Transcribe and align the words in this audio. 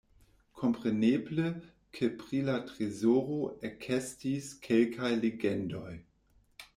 Kompreneble, 0.59 1.43
ke 1.97 2.07
pri 2.21 2.39
la 2.47 2.55
trezoro 2.71 3.37
ekestis 3.69 4.49
kelkaj 4.65 5.13
legendoj. 5.23 5.93